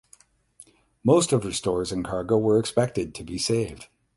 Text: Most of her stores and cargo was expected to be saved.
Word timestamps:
Most 1.03 1.31
of 1.31 1.43
her 1.43 1.51
stores 1.51 1.91
and 1.91 2.03
cargo 2.03 2.35
was 2.35 2.59
expected 2.59 3.13
to 3.13 3.23
be 3.23 3.37
saved. 3.37 3.87